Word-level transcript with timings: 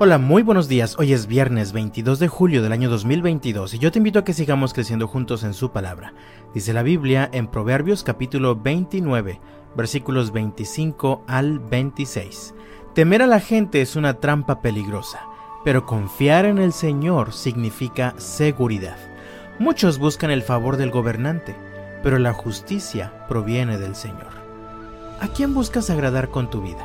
Hola, 0.00 0.18
muy 0.18 0.42
buenos 0.42 0.66
días. 0.66 0.96
Hoy 0.98 1.12
es 1.12 1.28
viernes 1.28 1.72
22 1.72 2.18
de 2.18 2.26
julio 2.26 2.64
del 2.64 2.72
año 2.72 2.90
2022 2.90 3.74
y 3.74 3.78
yo 3.78 3.92
te 3.92 3.98
invito 3.98 4.18
a 4.18 4.24
que 4.24 4.32
sigamos 4.32 4.74
creciendo 4.74 5.06
juntos 5.06 5.44
en 5.44 5.54
su 5.54 5.70
palabra. 5.70 6.14
Dice 6.52 6.72
la 6.72 6.82
Biblia 6.82 7.30
en 7.32 7.46
Proverbios 7.46 8.02
capítulo 8.02 8.56
29, 8.56 9.40
versículos 9.76 10.32
25 10.32 11.22
al 11.28 11.60
26. 11.60 12.56
Temer 12.92 13.22
a 13.22 13.28
la 13.28 13.38
gente 13.38 13.82
es 13.82 13.94
una 13.94 14.14
trampa 14.14 14.60
peligrosa, 14.62 15.28
pero 15.64 15.86
confiar 15.86 16.44
en 16.44 16.58
el 16.58 16.72
Señor 16.72 17.32
significa 17.32 18.14
seguridad. 18.16 18.96
Muchos 19.60 20.00
buscan 20.00 20.32
el 20.32 20.42
favor 20.42 20.76
del 20.76 20.90
gobernante, 20.90 21.54
pero 22.02 22.18
la 22.18 22.32
justicia 22.32 23.24
proviene 23.28 23.78
del 23.78 23.94
Señor. 23.94 24.42
¿A 25.20 25.28
quién 25.28 25.54
buscas 25.54 25.88
agradar 25.88 26.30
con 26.30 26.50
tu 26.50 26.62
vida? 26.62 26.84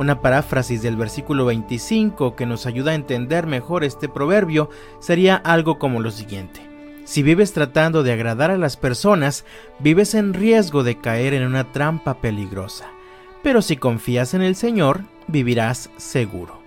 Una 0.00 0.22
paráfrasis 0.22 0.80
del 0.80 0.96
versículo 0.96 1.44
25 1.44 2.34
que 2.34 2.46
nos 2.46 2.64
ayuda 2.64 2.92
a 2.92 2.94
entender 2.94 3.46
mejor 3.46 3.84
este 3.84 4.08
proverbio 4.08 4.70
sería 4.98 5.36
algo 5.36 5.78
como 5.78 6.00
lo 6.00 6.10
siguiente. 6.10 6.62
Si 7.04 7.22
vives 7.22 7.52
tratando 7.52 8.02
de 8.02 8.14
agradar 8.14 8.50
a 8.50 8.56
las 8.56 8.78
personas, 8.78 9.44
vives 9.78 10.14
en 10.14 10.32
riesgo 10.32 10.84
de 10.84 10.96
caer 10.96 11.34
en 11.34 11.44
una 11.46 11.70
trampa 11.70 12.14
peligrosa. 12.14 12.86
Pero 13.42 13.60
si 13.60 13.76
confías 13.76 14.32
en 14.32 14.40
el 14.40 14.56
Señor, 14.56 15.02
vivirás 15.26 15.90
seguro. 15.98 16.59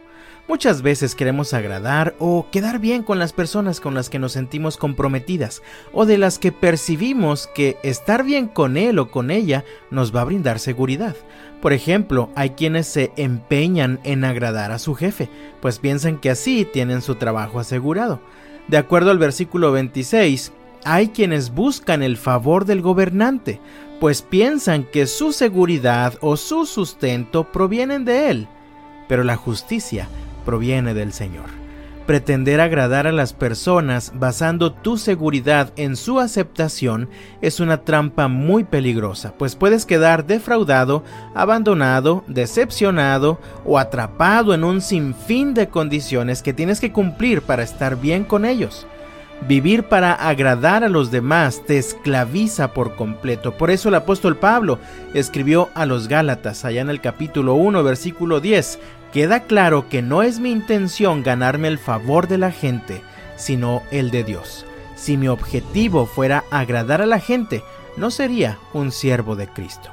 Muchas 0.46 0.82
veces 0.82 1.16
queremos 1.16 1.54
agradar 1.54 2.16
o 2.20 2.48
quedar 2.52 2.80
bien 2.80 3.04
con 3.04 3.18
las 3.18 3.32
personas 3.32 3.80
con 3.80 3.94
las 3.94 4.10
que 4.10 4.20
nos 4.20 4.34
sentimos 4.34 4.76
comprometidas 4.76 5.62
o 5.94 6.06
de 6.06 6.18
las 6.18 6.38
que 6.38 6.52
percibimos 6.52 7.48
que 7.48 7.78
estar 7.82 8.26
bien 8.26 8.50
con 8.50 8.76
él 8.76 9.00
o 9.00 9.10
con 9.10 9.32
ella 9.32 9.64
nos 9.90 10.14
va 10.14 10.20
a 10.20 10.26
brindar 10.26 10.60
seguridad. 10.60 11.16
Por 11.62 11.72
ejemplo, 11.72 12.30
hay 12.36 12.52
quienes 12.52 12.88
se 12.88 13.14
empeñan 13.16 14.02
en 14.04 14.26
agradar 14.26 14.74
a 14.74 14.80
su 14.80 14.96
jefe, 14.96 15.30
pues 15.62 15.80
piensan 15.80 16.20
que 16.20 16.30
así 16.30 16.68
tienen 16.72 17.02
su 17.02 17.16
trabajo 17.16 17.62
asegurado. 17.62 18.20
De 18.68 18.76
acuerdo 18.76 19.12
al 19.12 19.20
versículo 19.20 19.72
26, 19.72 20.52
hay 20.84 21.08
quienes 21.08 21.54
buscan 21.54 22.04
el 22.04 22.18
favor 22.18 22.66
del 22.66 22.82
gobernante, 22.82 23.62
pues 24.02 24.22
piensan 24.22 24.84
que 24.84 25.08
su 25.08 25.32
seguridad 25.32 26.16
o 26.20 26.36
su 26.36 26.66
sustento 26.66 27.50
provienen 27.50 28.04
de 28.04 28.30
él. 28.30 28.48
Pero 29.08 29.24
la 29.24 29.38
justicia 29.38 30.10
proviene 30.46 30.94
del 30.94 31.14
Señor. 31.14 31.64
Pretender 32.06 32.60
agradar 32.60 33.08
a 33.08 33.14
las 33.14 33.32
personas 33.32 34.12
basando 34.14 34.74
tu 34.74 34.98
seguridad 34.98 35.72
en 35.78 35.96
su 35.96 36.20
aceptación 36.20 37.10
es 37.42 37.62
una 37.62 37.86
trampa 37.86 38.28
muy 38.28 38.66
peligrosa, 38.66 39.34
pues 39.38 39.56
puedes 39.56 39.86
quedar 39.86 40.26
defraudado, 40.26 41.06
abandonado, 41.34 42.26
decepcionado 42.28 43.40
o 43.64 43.80
atrapado 43.80 44.54
en 44.54 44.66
un 44.66 44.82
sinfín 44.82 45.54
de 45.54 45.70
condiciones 45.70 46.44
que 46.44 46.52
tienes 46.52 46.82
que 46.82 46.92
cumplir 46.92 47.42
para 47.42 47.64
estar 47.64 47.96
bien 47.96 48.26
con 48.26 48.44
ellos. 48.44 48.86
Vivir 49.48 49.84
para 49.84 50.14
agradar 50.14 50.84
a 50.84 50.90
los 50.90 51.12
demás 51.12 51.64
te 51.66 51.78
esclaviza 51.78 52.74
por 52.74 52.96
completo. 52.96 53.58
Por 53.58 53.72
eso 53.72 53.90
el 53.90 53.96
apóstol 53.96 54.38
Pablo 54.38 54.80
escribió 55.14 55.70
a 55.74 55.86
los 55.86 56.08
Gálatas, 56.08 56.64
allá 56.64 56.82
en 56.82 56.90
el 56.90 57.02
capítulo 57.02 57.56
1, 57.56 57.84
versículo 57.84 58.40
10, 58.40 58.80
queda 59.14 59.42
claro 59.42 59.88
que 59.90 60.02
no 60.02 60.24
es 60.24 60.40
mi 60.40 60.52
intención 60.52 61.22
ganarme 61.22 61.68
el 61.68 61.78
favor 61.78 62.28
de 62.28 62.40
la 62.40 62.52
gente, 62.52 63.02
sino 63.38 63.84
el 63.92 64.10
de 64.10 64.24
Dios. 64.24 64.66
Si 64.96 65.18
mi 65.18 65.28
objetivo 65.28 66.08
fuera 66.08 66.44
agradar 66.50 67.00
a 67.02 67.06
la 67.06 67.20
gente, 67.20 67.64
no 67.96 68.10
sería 68.10 68.58
un 68.74 68.92
siervo 68.92 69.36
de 69.36 69.48
Cristo. 69.48 69.92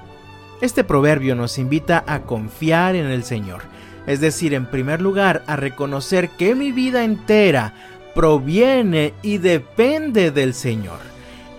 Este 0.63 0.85
proverbio 0.85 1.35
nos 1.35 1.59
invita 1.59 2.03
a 2.07 2.23
confiar 2.23 2.97
en 2.97 3.07
el 3.07 3.23
Señor, 3.23 3.63
es 4.07 4.21
decir, 4.21 4.55
en 4.55 4.65
primer 4.67 5.03
lugar, 5.03 5.43
a 5.47 5.57
reconocer 5.57 6.31
que 6.31 6.55
mi 6.55 6.73
vida 6.73 7.05
entera 7.05 7.75
proviene 8.15 9.13
y 9.23 9.37
depende 9.37 10.31
del 10.31 10.55
Señor. 10.55 10.99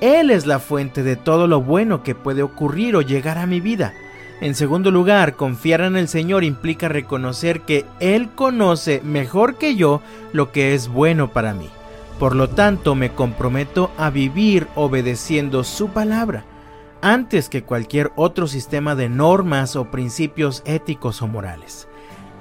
Él 0.02 0.32
es 0.32 0.48
la 0.48 0.58
fuente 0.58 1.04
de 1.04 1.16
todo 1.16 1.46
lo 1.46 1.62
bueno 1.62 2.02
que 2.02 2.16
puede 2.16 2.42
ocurrir 2.42 2.96
o 2.96 3.04
llegar 3.04 3.38
a 3.38 3.46
mi 3.46 3.60
vida. 3.60 3.94
En 4.42 4.56
segundo 4.56 4.90
lugar, 4.90 5.36
confiar 5.36 5.82
en 5.82 5.96
el 5.96 6.08
Señor 6.08 6.44
implica 6.44 6.90
reconocer 6.90 7.62
que 7.62 7.86
Él 8.00 8.32
conoce 8.34 9.00
mejor 9.04 9.60
que 9.60 9.76
yo 9.76 10.02
lo 10.34 10.52
que 10.52 10.74
es 10.74 10.88
bueno 10.88 11.32
para 11.32 11.54
mí. 11.54 11.70
Por 12.18 12.36
lo 12.36 12.50
tanto, 12.50 12.96
me 12.96 13.12
comprometo 13.12 13.92
a 14.00 14.10
vivir 14.10 14.66
obedeciendo 14.74 15.64
su 15.64 15.90
palabra, 15.90 16.44
antes 17.04 17.50
que 17.50 17.62
cualquier 17.62 18.12
otro 18.16 18.48
sistema 18.48 18.96
de 18.96 19.10
normas 19.10 19.76
o 19.76 19.92
principios 19.92 20.64
éticos 20.66 21.22
o 21.22 21.28
morales. 21.28 21.88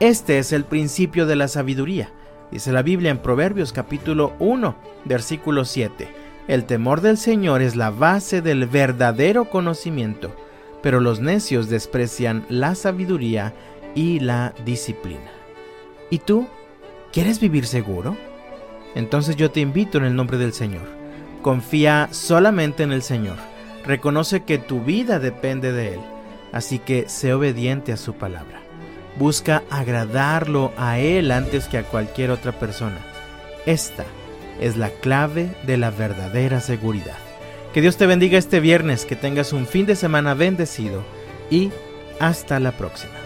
Este 0.00 0.38
es 0.38 0.54
el 0.54 0.64
principio 0.64 1.26
de 1.26 1.36
la 1.36 1.48
sabiduría. 1.48 2.10
Dice 2.50 2.72
la 2.72 2.80
Biblia 2.80 3.10
en 3.10 3.18
Proverbios 3.18 3.74
capítulo 3.74 4.32
1, 4.38 4.74
versículo 5.04 5.66
7. 5.66 6.08
El 6.48 6.64
temor 6.64 7.02
del 7.02 7.18
Señor 7.18 7.60
es 7.60 7.76
la 7.76 7.90
base 7.90 8.40
del 8.40 8.66
verdadero 8.66 9.50
conocimiento 9.50 10.34
pero 10.82 11.00
los 11.00 11.20
necios 11.20 11.68
desprecian 11.68 12.44
la 12.48 12.74
sabiduría 12.74 13.54
y 13.94 14.20
la 14.20 14.54
disciplina. 14.64 15.30
¿Y 16.10 16.18
tú? 16.18 16.46
¿Quieres 17.12 17.40
vivir 17.40 17.66
seguro? 17.66 18.16
Entonces 18.94 19.36
yo 19.36 19.50
te 19.50 19.60
invito 19.60 19.98
en 19.98 20.04
el 20.04 20.16
nombre 20.16 20.38
del 20.38 20.52
Señor. 20.52 20.88
Confía 21.42 22.08
solamente 22.12 22.82
en 22.82 22.92
el 22.92 23.02
Señor. 23.02 23.36
Reconoce 23.84 24.44
que 24.44 24.58
tu 24.58 24.80
vida 24.82 25.18
depende 25.18 25.72
de 25.72 25.94
Él. 25.94 26.00
Así 26.52 26.78
que 26.78 27.08
sé 27.08 27.32
obediente 27.32 27.92
a 27.92 27.96
su 27.96 28.14
palabra. 28.14 28.60
Busca 29.18 29.62
agradarlo 29.70 30.72
a 30.76 30.98
Él 30.98 31.30
antes 31.30 31.66
que 31.68 31.78
a 31.78 31.84
cualquier 31.84 32.30
otra 32.30 32.52
persona. 32.52 32.98
Esta 33.66 34.04
es 34.60 34.76
la 34.76 34.90
clave 34.90 35.54
de 35.66 35.76
la 35.76 35.90
verdadera 35.90 36.60
seguridad. 36.60 37.29
Que 37.72 37.80
Dios 37.80 37.96
te 37.96 38.06
bendiga 38.06 38.36
este 38.36 38.58
viernes, 38.58 39.04
que 39.04 39.14
tengas 39.16 39.52
un 39.52 39.66
fin 39.66 39.86
de 39.86 39.94
semana 39.94 40.34
bendecido 40.34 41.04
y 41.50 41.70
hasta 42.18 42.58
la 42.58 42.72
próxima. 42.72 43.19